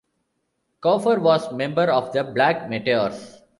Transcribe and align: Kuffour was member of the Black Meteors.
Kuffour 0.81 1.21
was 1.21 1.53
member 1.53 1.91
of 1.91 2.11
the 2.11 2.23
Black 2.23 2.67
Meteors. 2.67 3.39